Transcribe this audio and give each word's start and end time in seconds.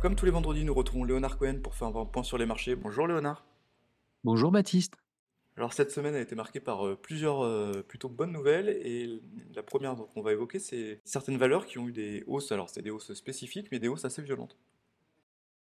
Comme 0.00 0.14
tous 0.14 0.26
les 0.26 0.30
vendredis, 0.30 0.64
nous 0.64 0.74
retrouvons 0.74 1.02
Léonard 1.02 1.38
Cohen 1.38 1.58
pour 1.60 1.74
faire 1.74 1.88
un 1.88 2.04
point 2.04 2.22
sur 2.22 2.38
les 2.38 2.46
marchés. 2.46 2.76
Bonjour 2.76 3.08
Léonard. 3.08 3.44
Bonjour 4.22 4.52
Baptiste. 4.52 4.94
Alors 5.56 5.72
cette 5.72 5.90
semaine 5.90 6.14
a 6.14 6.20
été 6.20 6.36
marquée 6.36 6.60
par 6.60 6.86
euh, 6.86 6.94
plusieurs 6.94 7.40
euh, 7.40 7.82
plutôt 7.82 8.08
bonnes 8.08 8.30
nouvelles 8.30 8.68
et 8.68 9.20
la 9.56 9.64
première 9.64 9.96
qu'on 9.96 10.22
va 10.22 10.30
évoquer 10.30 10.60
c'est 10.60 11.00
certaines 11.04 11.36
valeurs 11.36 11.66
qui 11.66 11.78
ont 11.78 11.88
eu 11.88 11.92
des 11.92 12.22
hausses, 12.28 12.52
alors 12.52 12.70
c'est 12.70 12.80
des 12.80 12.90
hausses 12.90 13.12
spécifiques 13.14 13.66
mais 13.72 13.80
des 13.80 13.88
hausses 13.88 14.04
assez 14.04 14.22
violentes. 14.22 14.56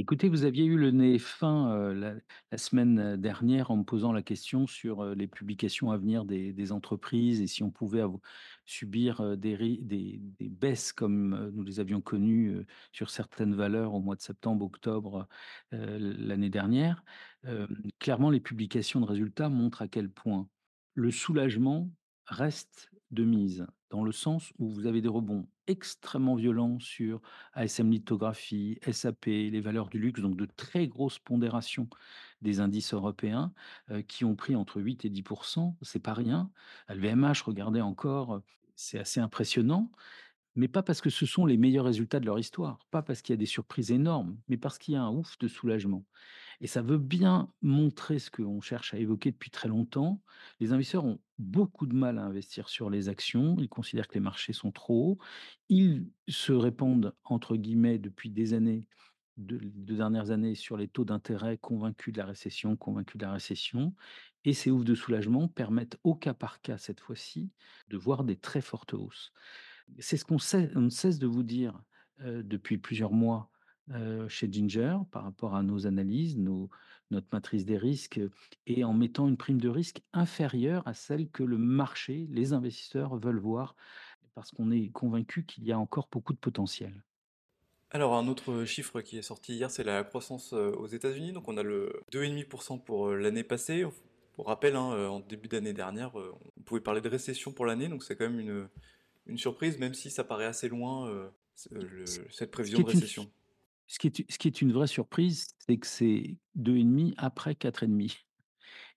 Écoutez, 0.00 0.28
vous 0.28 0.44
aviez 0.44 0.64
eu 0.64 0.76
le 0.78 0.92
nez 0.92 1.18
fin 1.18 1.92
la, 1.92 2.14
semaine 2.56 3.16
dernière 3.16 3.72
en 3.72 3.78
me 3.78 3.82
posant 3.82 4.12
la 4.12 4.22
question 4.22 4.68
sur 4.68 5.04
les 5.16 5.26
publications 5.26 5.90
à 5.90 5.96
venir 5.96 6.24
des, 6.24 6.70
entreprises 6.72 7.40
et 7.40 7.48
si 7.48 7.64
on 7.64 7.72
pouvait 7.72 8.04
subir 8.64 9.36
des, 9.36 10.20
baisses 10.40 10.92
comme 10.92 11.50
nous 11.52 11.64
les 11.64 11.80
avions 11.80 12.00
connues 12.00 12.64
sur 12.92 13.10
certaines 13.10 13.56
valeurs 13.56 13.92
au 13.92 14.00
mois 14.00 14.14
de 14.14 14.20
septembre, 14.22 14.66
octobre 14.66 15.26
l'année 15.72 16.50
dernière. 16.50 17.02
Clairement, 17.98 18.30
les 18.30 18.40
publications 18.40 19.00
de 19.00 19.06
résultats 19.06 19.48
montrent 19.48 19.82
à 19.82 19.88
quel 19.88 20.08
point 20.08 20.48
le 20.94 21.10
soulagement 21.10 21.90
reste 22.26 22.88
de 23.10 23.24
mise, 23.24 23.66
dans 23.90 24.02
le 24.02 24.12
sens 24.12 24.52
où 24.58 24.68
vous 24.68 24.86
avez 24.86 25.00
des 25.00 25.08
rebonds 25.08 25.46
extrêmement 25.66 26.34
violents 26.34 26.78
sur 26.80 27.20
ASM 27.54 27.90
Lithographie, 27.90 28.78
SAP, 28.90 29.26
les 29.26 29.60
valeurs 29.60 29.88
du 29.88 29.98
luxe, 29.98 30.20
donc 30.20 30.36
de 30.36 30.46
très 30.46 30.86
grosses 30.88 31.18
pondérations 31.18 31.88
des 32.42 32.60
indices 32.60 32.94
européens 32.94 33.52
euh, 33.90 34.02
qui 34.02 34.24
ont 34.24 34.36
pris 34.36 34.56
entre 34.56 34.80
8 34.80 35.04
et 35.04 35.10
10 35.10 35.24
c'est 35.82 36.02
pas 36.02 36.14
rien. 36.14 36.50
LVMH, 36.88 37.42
regardez 37.44 37.80
encore, 37.80 38.34
euh, 38.34 38.42
c'est 38.76 38.98
assez 38.98 39.20
impressionnant 39.20 39.90
mais 40.58 40.66
pas 40.66 40.82
parce 40.82 41.00
que 41.00 41.08
ce 41.08 41.24
sont 41.24 41.46
les 41.46 41.56
meilleurs 41.56 41.84
résultats 41.84 42.18
de 42.18 42.26
leur 42.26 42.38
histoire, 42.38 42.80
pas 42.90 43.00
parce 43.00 43.22
qu'il 43.22 43.32
y 43.32 43.34
a 43.34 43.36
des 43.38 43.46
surprises 43.46 43.92
énormes, 43.92 44.36
mais 44.48 44.56
parce 44.56 44.76
qu'il 44.76 44.94
y 44.94 44.96
a 44.96 45.02
un 45.02 45.10
ouf 45.12 45.38
de 45.38 45.46
soulagement. 45.46 46.04
Et 46.60 46.66
ça 46.66 46.82
veut 46.82 46.98
bien 46.98 47.52
montrer 47.62 48.18
ce 48.18 48.28
qu'on 48.28 48.60
cherche 48.60 48.92
à 48.92 48.98
évoquer 48.98 49.30
depuis 49.30 49.50
très 49.52 49.68
longtemps. 49.68 50.20
Les 50.58 50.72
investisseurs 50.72 51.04
ont 51.04 51.20
beaucoup 51.38 51.86
de 51.86 51.94
mal 51.94 52.18
à 52.18 52.24
investir 52.24 52.68
sur 52.68 52.90
les 52.90 53.08
actions, 53.08 53.56
ils 53.60 53.68
considèrent 53.68 54.08
que 54.08 54.14
les 54.14 54.20
marchés 54.20 54.52
sont 54.52 54.72
trop 54.72 55.12
hauts, 55.12 55.18
ils 55.68 56.08
se 56.26 56.52
répandent, 56.52 57.14
entre 57.22 57.54
guillemets, 57.54 58.00
depuis 58.00 58.28
des 58.28 58.52
années, 58.52 58.84
deux, 59.36 59.60
deux 59.62 59.96
dernières 59.96 60.32
années, 60.32 60.56
sur 60.56 60.76
les 60.76 60.88
taux 60.88 61.04
d'intérêt 61.04 61.56
convaincus 61.58 62.12
de 62.12 62.18
la 62.18 62.26
récession, 62.26 62.74
convaincus 62.76 63.16
de 63.16 63.24
la 63.24 63.32
récession, 63.32 63.94
et 64.44 64.54
ces 64.54 64.72
oufs 64.72 64.84
de 64.84 64.96
soulagement 64.96 65.46
permettent 65.46 65.98
au 66.02 66.16
cas 66.16 66.34
par 66.34 66.60
cas, 66.62 66.78
cette 66.78 66.98
fois-ci, 66.98 67.52
de 67.90 67.96
voir 67.96 68.24
des 68.24 68.36
très 68.36 68.60
fortes 68.60 68.94
hausses. 68.94 69.32
C'est 69.98 70.16
ce 70.16 70.24
qu'on 70.24 70.36
ne 70.36 70.90
cesse 70.90 71.18
de 71.18 71.26
vous 71.26 71.42
dire, 71.42 71.80
depuis 72.20 72.78
plusieurs 72.78 73.12
mois, 73.12 73.50
chez 74.28 74.52
Ginger 74.52 74.98
par 75.10 75.24
rapport 75.24 75.54
à 75.54 75.62
nos 75.62 75.86
analyses, 75.86 76.36
nos 76.36 76.68
notre 77.10 77.28
matrice 77.32 77.64
des 77.64 77.78
risques, 77.78 78.20
et 78.66 78.84
en 78.84 78.92
mettant 78.92 79.28
une 79.28 79.38
prime 79.38 79.60
de 79.60 79.70
risque 79.70 80.02
inférieure 80.12 80.86
à 80.86 80.92
celle 80.92 81.30
que 81.30 81.42
le 81.42 81.56
marché, 81.56 82.26
les 82.30 82.52
investisseurs 82.52 83.16
veulent 83.16 83.38
voir, 83.38 83.76
parce 84.34 84.50
qu'on 84.50 84.70
est 84.70 84.90
convaincu 84.90 85.44
qu'il 85.46 85.64
y 85.64 85.72
a 85.72 85.78
encore 85.78 86.08
beaucoup 86.12 86.34
de 86.34 86.38
potentiel. 86.38 87.02
Alors 87.90 88.14
un 88.14 88.28
autre 88.28 88.66
chiffre 88.66 89.00
qui 89.00 89.16
est 89.16 89.22
sorti 89.22 89.54
hier 89.54 89.70
c'est 89.70 89.84
la 89.84 90.04
croissance 90.04 90.52
aux 90.52 90.86
États-Unis, 90.86 91.32
donc 91.32 91.48
on 91.48 91.56
a 91.56 91.62
le 91.62 92.02
2,5% 92.12 92.84
pour 92.84 93.08
l'année 93.14 93.44
passée. 93.44 93.86
Pour 94.34 94.48
rappel, 94.48 94.76
hein, 94.76 95.08
en 95.08 95.20
début 95.20 95.48
d'année 95.48 95.72
dernière, 95.72 96.14
on 96.14 96.62
pouvait 96.66 96.82
parler 96.82 97.00
de 97.00 97.08
récession 97.08 97.52
pour 97.52 97.64
l'année, 97.64 97.88
donc 97.88 98.04
c'est 98.04 98.16
quand 98.16 98.28
même 98.28 98.38
une, 98.38 98.68
une 99.28 99.38
surprise, 99.38 99.78
même 99.78 99.94
si 99.94 100.10
ça 100.10 100.24
paraît 100.24 100.46
assez 100.46 100.68
loin, 100.68 101.08
euh, 101.08 101.30
le- 101.70 102.26
cette 102.30 102.50
Ce 102.62 102.62
prévision 102.62 102.80
de 102.82 102.86
une 102.94 103.02
récession. 103.02 103.32
ce 103.88 103.98
qui 103.98 104.08
est 104.08 104.32
ce 104.32 104.38
qui 104.38 104.48
est 104.48 104.62
une 104.62 104.72
vraie 104.72 104.86
surprise, 104.86 105.48
c'est 105.58 105.78
que 105.78 105.86
c'est 105.86 106.38
2,5 106.54 107.14
après 107.18 107.54
4,5. 107.54 108.26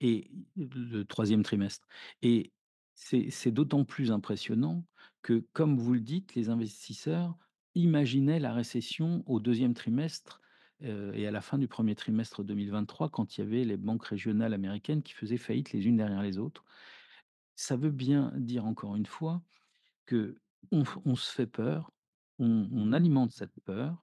et 0.00 0.30
le 0.56 1.04
troisième 1.04 1.42
trimestre 1.42 1.88
et 2.22 2.52
c'est 2.94 3.52
d'autant 3.52 3.84
plus 3.84 4.10
impressionnant 4.12 4.84
que, 5.22 5.46
comme 5.52 5.78
vous 5.78 5.94
le 5.94 6.00
dites, 6.00 6.34
les 6.34 6.50
investisseurs 6.50 7.38
imaginaient 7.76 8.40
la 8.40 8.52
récession 8.52 9.22
au 9.26 9.40
deuxième 9.40 9.74
trimestre, 9.74 10.40
heu 10.84 11.12
et 11.16 11.26
à 11.26 11.30
la 11.32 11.40
fin 11.40 11.58
du 11.58 11.68
premier 11.68 11.94
trimestre 11.94 12.44
2023 12.44 13.08
quand 13.10 13.36
il 13.38 13.42
y 13.42 13.44
avait 13.44 13.64
les 13.64 13.76
banques 13.78 14.04
régionales 14.06 14.54
américaines 14.54 15.02
qui 15.02 15.14
faisaient 15.14 15.36
faillite 15.38 15.72
les 15.72 15.86
unes 15.86 15.96
derrière 15.98 16.22
les 16.22 16.38
autres. 16.38 16.64
Ça 17.56 17.76
veut 17.76 17.90
bien 17.90 18.32
dire 18.36 18.64
encore 18.66 18.96
une 18.96 19.06
fois 19.06 19.42
on 20.70 21.14
se 21.14 21.32
fait 21.32 21.46
peur, 21.46 21.92
on 22.38 22.68
on 22.72 22.92
alimente 22.92 23.32
cette 23.32 23.58
peur 23.64 24.02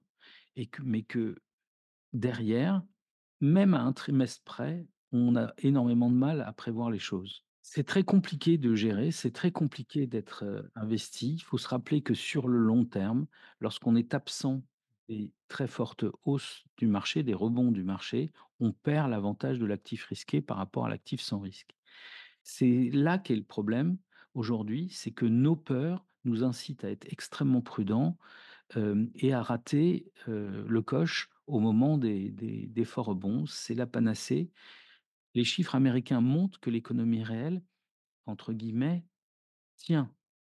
et 0.56 0.66
que 0.66 0.82
mais 0.82 1.02
que 1.02 1.36
Derrière, 2.16 2.82
même 3.42 3.74
à 3.74 3.82
un 3.82 3.92
trimestre 3.92 4.42
près, 4.44 4.86
on 5.12 5.36
a 5.36 5.52
énormément 5.58 6.10
de 6.10 6.16
mal 6.16 6.40
à 6.40 6.52
prévoir 6.54 6.90
les 6.90 6.98
choses. 6.98 7.44
C'est 7.60 7.84
très 7.86 8.04
compliqué 8.04 8.56
de 8.56 8.74
gérer, 8.74 9.10
c'est 9.10 9.32
très 9.32 9.50
compliqué 9.50 10.06
d'être, 10.06 10.70
investi. 10.74 11.34
Il 11.34 11.42
faut 11.42 11.58
se 11.58 11.68
rappeler 11.68 12.00
que 12.00 12.14
sur 12.14 12.48
le 12.48 12.56
long 12.56 12.86
terme, 12.86 13.26
lorsqu'on 13.60 13.96
est 13.96 14.14
absent 14.14 14.62
des 15.08 15.30
très 15.48 15.66
fortes 15.66 16.06
hausses 16.24 16.64
du 16.78 16.86
marché, 16.86 17.22
des 17.22 17.34
rebonds 17.34 17.70
du 17.70 17.84
marché, 17.84 18.32
on 18.60 18.72
perd 18.72 19.10
l'avantage 19.10 19.58
de 19.58 19.66
l'actif 19.66 20.06
risqué 20.06 20.40
par 20.40 20.56
rapport 20.56 20.86
à 20.86 20.88
l'actif 20.88 21.20
sans 21.20 21.40
risque. 21.40 21.76
C'est 22.44 22.88
là 22.94 23.18
qu'est 23.18 23.36
le 23.36 23.44
problème 23.44 23.98
aujourd'hui, 24.36 24.88
c'est 24.90 25.10
que 25.10 25.26
nos 25.26 25.56
peurs 25.56 26.06
nous 26.24 26.44
incitent 26.44 26.84
à 26.84 26.90
être 26.90 27.10
extrêmement 27.10 27.62
prudents 27.62 28.18
et 29.14 29.32
à 29.32 29.42
rater, 29.42 30.12
le 30.26 30.80
coche 30.80 31.30
au 31.46 31.60
moment 31.60 31.98
des 31.98 32.30
des 32.30 32.66
des 32.66 32.84
forts 32.84 33.06
rebonds. 33.06 33.46
C'est 33.46 33.74
la 33.74 33.86
panacée. 33.86 34.50
Les 35.34 35.44
chiffres 35.44 35.74
américains 35.74 36.20
montrent 36.20 36.60
que 36.60 36.70
l'économie 36.70 37.22
réelle, 37.22 37.62
entre 38.26 38.52
guillemets, 38.52 39.04
«tient», 39.76 40.12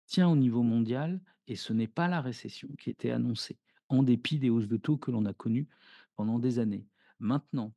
tient 0.05 0.29
au 0.29 0.35
niveau 0.35 0.63
mondial 0.63 1.21
et 1.47 1.55
ce 1.55 1.73
n'est 1.73 1.87
pas 1.87 2.07
la 2.07 2.21
récession 2.21 2.69
qui 2.79 2.89
était 2.89 3.11
annoncée, 3.11 3.59
en 3.89 4.03
dépit 4.03 4.39
des 4.39 4.49
hausses 4.49 4.67
de 4.67 4.77
taux 4.77 4.97
que 4.97 5.11
l'on 5.11 5.25
a 5.25 5.33
connues 5.33 5.67
pendant 6.15 6.39
des 6.39 6.59
années. 6.59 6.87
Maintenant, 7.19 7.73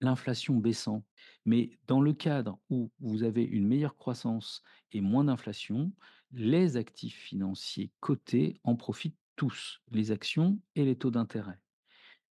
l'inflation 0.00 0.56
baissant, 0.56 1.04
mais 1.44 1.70
dans 1.86 2.00
le 2.00 2.12
cadre 2.12 2.58
où 2.70 2.90
vous 3.00 3.22
avez 3.22 3.42
une 3.42 3.66
meilleure 3.66 3.96
croissance 3.96 4.62
et 4.92 5.00
moins 5.00 5.24
d'inflation, 5.24 5.92
les 6.32 6.76
actifs 6.76 7.16
financiers 7.16 7.90
cotés 8.00 8.60
en 8.64 8.76
profitent 8.76 9.18
tous, 9.36 9.80
les 9.90 10.10
actions 10.10 10.60
et 10.74 10.84
les 10.84 10.96
taux 10.96 11.10
d'intérêt. 11.10 11.58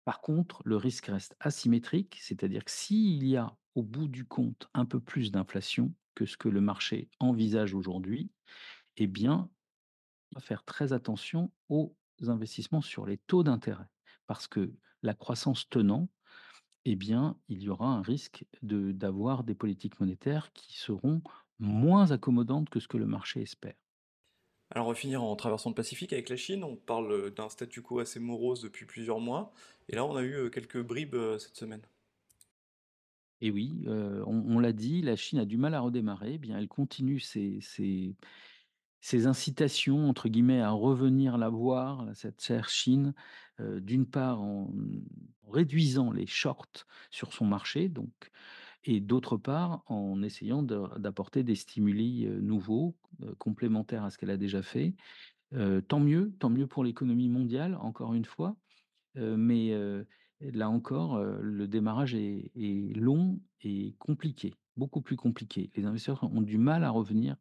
Par 0.05 0.21
contre, 0.21 0.63
le 0.65 0.77
risque 0.77 1.07
reste 1.07 1.37
asymétrique, 1.41 2.19
c'est-à-dire 2.21 2.65
que 2.65 2.71
s'il 2.71 3.27
y 3.27 3.37
a 3.37 3.57
au 3.75 3.83
bout 3.83 4.09
du 4.09 4.27
compte 4.27 4.69
un 4.75 4.85
peu 4.85 5.01
plus 5.01 5.33
d'inflation 5.33 5.93
que 6.15 6.27
ce 6.27 6.37
que 6.37 6.49
le 6.49 6.61
marché 6.61 7.09
envisage 7.19 7.75
aujourd'hui, 7.75 8.31
eh 8.97 9.07
bien, 9.07 9.51
va 10.33 10.41
faire 10.41 10.65
très 10.65 10.93
attention 10.93 11.51
aux 11.69 11.97
investissements 12.27 12.83
sur 12.83 13.07
les 13.07 13.19
taux 13.19 13.43
d'intérêt. 13.43 13.89
Parce 14.27 14.47
que 14.47 14.73
la 15.03 15.15
croissance 15.15 15.69
tenant, 15.69 16.09
eh 16.85 16.97
bien, 16.97 17.39
il 17.49 17.63
y 17.63 17.69
aura 17.69 17.87
un 17.89 18.03
risque 18.03 18.45
de 18.63 18.93
d'avoir 18.93 19.45
des 19.45 19.55
politiques 19.55 20.01
monétaires 20.01 20.53
qui 20.53 20.77
seront 20.79 21.23
moins 21.59 22.11
accommodantes 22.11 22.69
que 22.69 22.81
ce 22.81 22.89
que 22.89 22.99
le 22.99 23.07
marché 23.07 23.43
espère. 23.43 23.75
Alors 24.71 24.87
on 24.87 24.91
va 24.91 24.95
finir 24.97 25.23
en 25.23 25.37
traversant 25.37 25.71
le 25.71 25.75
Pacifique 25.75 26.13
avec 26.13 26.29
la 26.29 26.37
Chine, 26.37 26.65
on 26.65 26.77
parle 26.77 27.13
euh, 27.13 27.31
d'un 27.31 27.49
statu 27.49 27.81
quo 27.83 28.01
assez 28.01 28.19
morose 28.21 28.61
depuis 28.63 28.87
plusieurs 28.87 29.21
mois, 29.21 29.53
et 29.89 29.95
là 29.95 30.05
on 30.05 30.17
a 30.17 30.23
eu 30.23 30.35
euh, 30.35 30.51
quelques 30.51 30.83
bribes 30.83 31.15
euh, 31.15 31.39
cette 31.39 31.57
semaine. 31.57 31.83
Et 33.41 33.51
oui, 33.51 33.85
on 33.87 34.45
on 34.49 34.59
l'a 34.59 34.73
dit, 34.73 35.03
la 35.03 35.17
Chine 35.17 35.39
a 35.39 35.45
du 35.45 35.59
mal 35.59 35.75
à 35.75 35.81
redémarrer. 35.81 36.35
Eh 36.35 36.39
bien, 36.39 36.59
elle 36.59 36.69
continue 36.69 37.21
ses 37.21 37.61
ses 37.61 38.15
ses 39.05 39.27
«incitations» 39.27 40.09
entre 40.09 40.31
guillemets 40.31 40.63
à 40.63 40.71
revenir 40.71 41.37
la 41.37 41.51
voir, 41.51 42.07
cette 42.15 42.43
chère 42.43 42.71
Chine, 42.71 43.13
d'une 43.61 44.07
part 44.07 44.41
en 44.41 44.73
réduisant 45.47 46.11
les 46.11 46.27
shorts 46.27 46.87
sur 47.11 47.35
son 47.35 47.45
marché 47.45 47.91
donc 47.91 48.31
et 48.85 49.01
d'autre 49.01 49.37
part 49.37 49.83
en 49.89 50.23
essayant 50.23 50.63
d'apporter 50.63 51.43
des 51.43 51.55
stimuli, 51.55 52.27
nouveaux, 52.41 52.97
complémentaires 53.37 54.05
à 54.05 54.11
ce 54.11 54.17
qu'elle 54.17 54.31
a 54.31 54.39
déjà 54.39 54.63
fait. 54.63 54.95
Tant 55.87 56.01
mieux, 56.01 56.33
tant 56.39 56.49
mieux 56.49 56.67
pour 56.67 56.83
l'économie 56.83 57.29
mondiale, 57.29 57.77
encore 57.83 58.15
une 58.15 58.25
fois, 58.25 58.57
mais 59.17 59.75
là 60.41 60.71
encore, 60.71 61.23
le 61.23 61.69
démarrage 61.69 62.15
est 62.15 62.97
long 62.97 63.39
et 63.61 63.97
compliqué, 63.99 64.55
beaucoup 64.79 65.03
plus 65.03 65.17
compliqué. 65.17 65.71
Les 65.77 65.85
investisseurs 65.85 66.25
ont 66.25 66.41
du 66.41 66.57
mal 66.57 66.85
à 66.85 66.91
revenir, 66.91 67.37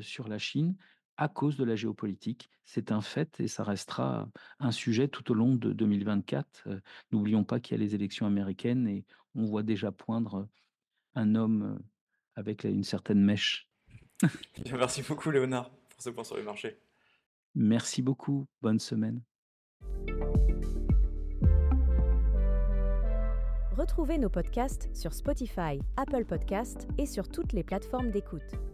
sur 0.00 0.28
la 0.28 0.38
Chine 0.38 0.76
à 1.20 1.28
cause 1.28 1.58
de 1.58 1.64
la 1.64 1.76
géopolitique. 1.76 2.50
C'est 2.64 2.90
un 2.92 3.02
fait 3.02 3.40
et 3.40 3.46
ça 3.46 3.62
restera 3.62 4.30
un 4.58 4.72
sujet 4.72 5.06
tout 5.06 5.30
au 5.30 5.34
long 5.34 5.54
de 5.54 5.74
2024. 5.74 6.62
Heu, 6.66 6.80
n'oublions 7.12 7.44
pas 7.44 7.60
qu'il 7.60 7.76
y 7.76 7.80
a 7.80 7.84
les 7.84 7.94
élections 7.94 8.26
américaines 8.26 8.88
et 8.88 9.04
on 9.34 9.44
voit 9.44 9.62
déjà 9.62 9.92
poindre, 9.92 10.48
un 11.14 11.34
homme, 11.34 11.76
heu, 11.78 11.84
avec 12.36 12.64
une 12.64 12.84
certaine 12.84 13.22
mèche. 13.22 13.68
Merci 14.72 15.02
beaucoup 15.02 15.30
Léonard 15.30 15.70
pour 15.90 16.02
ce 16.02 16.08
point 16.08 16.24
sur 16.24 16.38
les 16.38 16.42
marchés. 16.42 16.78
Merci 17.54 18.00
beaucoup, 18.00 18.46
bonne 18.62 18.78
semaine. 18.78 19.20
Retrouvez 23.72 24.16
nos 24.16 24.30
podcasts 24.30 24.88
sur 24.94 25.12
Spotify, 25.12 25.80
Apple 25.98 26.24
Podcasts 26.24 26.88
et 26.96 27.06
sur 27.06 27.28
toutes 27.28 27.52
les 27.52 27.62
plateformes 27.62 28.10
d'écoute. 28.10 28.69